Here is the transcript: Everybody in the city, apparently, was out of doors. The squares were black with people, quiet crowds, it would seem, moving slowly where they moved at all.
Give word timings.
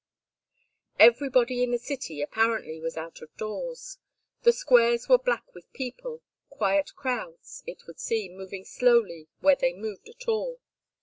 Everybody 0.97 1.61
in 1.61 1.69
the 1.69 1.77
city, 1.77 2.23
apparently, 2.23 2.79
was 2.81 2.97
out 2.97 3.21
of 3.21 3.37
doors. 3.37 3.99
The 4.41 4.51
squares 4.51 5.07
were 5.07 5.19
black 5.19 5.53
with 5.53 5.71
people, 5.73 6.23
quiet 6.49 6.95
crowds, 6.95 7.61
it 7.67 7.85
would 7.85 7.99
seem, 7.99 8.35
moving 8.35 8.65
slowly 8.65 9.27
where 9.41 9.55
they 9.55 9.73
moved 9.73 10.09
at 10.09 10.27
all. 10.27 10.59